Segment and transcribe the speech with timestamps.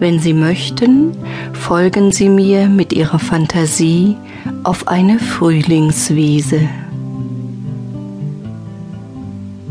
[0.00, 1.12] Wenn Sie möchten,
[1.52, 4.16] folgen Sie mir mit Ihrer Fantasie
[4.64, 6.60] auf eine Frühlingswiese.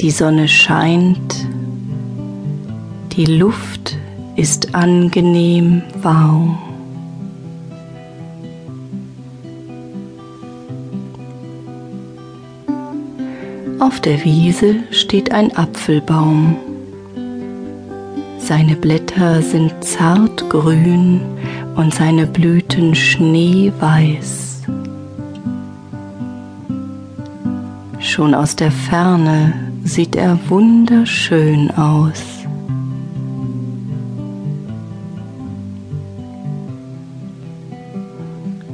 [0.00, 1.46] Die Sonne scheint,
[3.12, 3.98] die Luft
[4.34, 6.58] ist angenehm warm.
[13.78, 16.56] Auf der Wiese steht ein Apfelbaum.
[18.46, 21.22] Seine Blätter sind zart grün
[21.76, 24.64] und seine Blüten schneeweiß.
[28.00, 29.54] Schon aus der Ferne
[29.84, 32.22] sieht er wunderschön aus.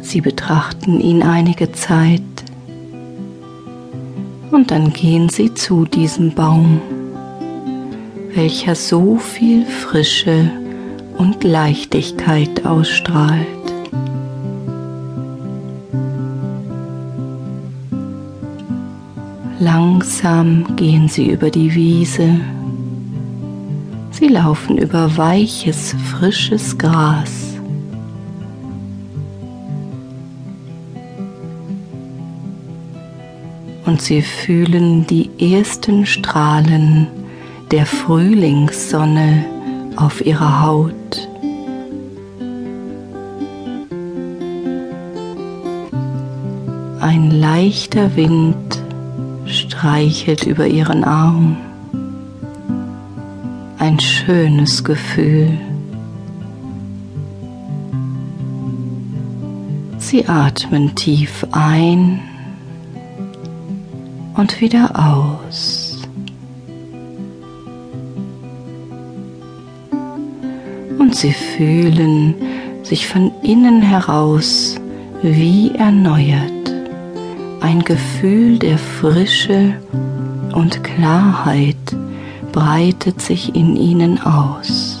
[0.00, 2.22] Sie betrachten ihn einige Zeit
[4.50, 6.80] und dann gehen sie zu diesem Baum,
[8.38, 10.48] welcher so viel Frische
[11.16, 13.44] und Leichtigkeit ausstrahlt.
[19.58, 22.38] Langsam gehen sie über die Wiese.
[24.12, 27.56] Sie laufen über weiches, frisches Gras.
[33.84, 37.08] Und sie fühlen die ersten Strahlen
[37.70, 39.44] der Frühlingssonne
[39.96, 41.28] auf ihrer Haut.
[47.00, 48.82] Ein leichter Wind
[49.46, 51.56] streichelt über ihren Arm.
[53.78, 55.50] Ein schönes Gefühl.
[59.98, 62.20] Sie atmen tief ein
[64.36, 65.87] und wieder aus.
[71.08, 72.34] Und sie fühlen
[72.82, 74.76] sich von innen heraus
[75.22, 76.70] wie erneuert
[77.62, 79.72] ein Gefühl der Frische
[80.52, 81.96] und Klarheit
[82.52, 85.00] breitet sich in ihnen aus.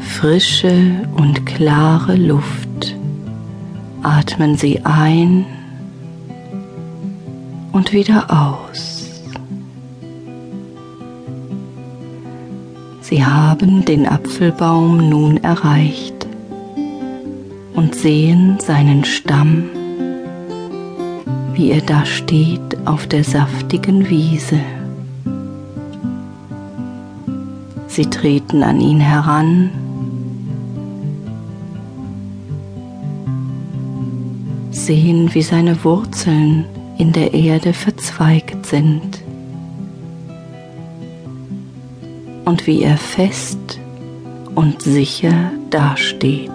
[0.00, 2.96] Frische und klare Luft
[4.02, 5.46] atmen sie ein
[7.70, 8.91] und wieder aus.
[13.02, 16.26] Sie haben den Apfelbaum nun erreicht
[17.74, 19.64] und sehen seinen Stamm,
[21.52, 24.60] wie er da steht auf der saftigen Wiese.
[27.88, 29.70] Sie treten an ihn heran,
[34.70, 36.66] sehen, wie seine Wurzeln
[36.98, 39.21] in der Erde verzweigt sind
[42.44, 43.78] und wie er fest
[44.54, 46.50] und sicher dasteht.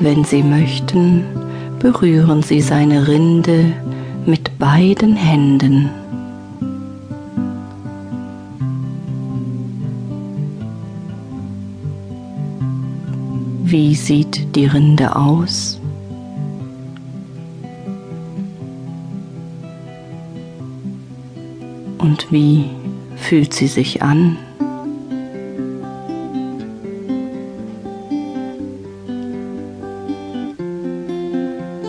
[0.00, 1.24] Wenn Sie möchten,
[1.78, 3.72] berühren Sie seine Rinde
[4.24, 5.90] mit beiden Händen.
[13.64, 15.80] Wie sieht die Rinde aus?
[21.98, 22.64] Und wie
[23.16, 24.36] fühlt sie sich an?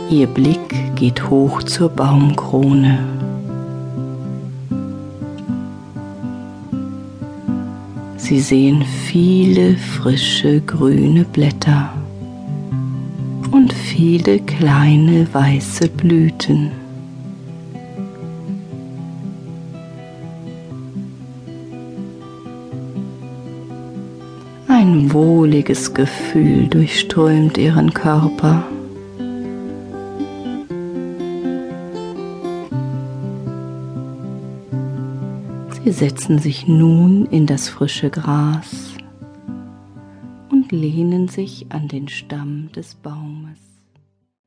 [0.09, 2.97] Ihr Blick geht hoch zur Baumkrone.
[8.15, 11.93] Sie sehen viele frische grüne Blätter
[13.51, 16.86] und viele kleine weiße Blüten.
[24.87, 28.63] Ein wohliges Gefühl durchströmt ihren Körper.
[35.83, 38.93] Sie setzen sich nun in das frische Gras
[40.49, 43.66] und lehnen sich an den Stamm des Baumes.